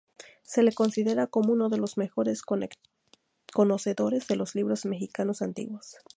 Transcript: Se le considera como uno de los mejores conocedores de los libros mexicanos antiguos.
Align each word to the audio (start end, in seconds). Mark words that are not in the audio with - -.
Se 0.41 0.63
le 0.63 0.71
considera 0.73 1.27
como 1.27 1.53
uno 1.53 1.69
de 1.69 1.77
los 1.77 1.95
mejores 1.95 2.41
conocedores 3.53 4.27
de 4.27 4.35
los 4.35 4.55
libros 4.55 4.83
mexicanos 4.87 5.43
antiguos. 5.43 5.95